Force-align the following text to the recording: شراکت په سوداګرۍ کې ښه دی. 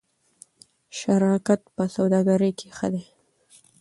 شراکت 0.97 1.61
په 1.75 1.83
سوداګرۍ 1.95 2.51
کې 2.59 2.67
ښه 2.77 2.87
دی. 2.93 3.03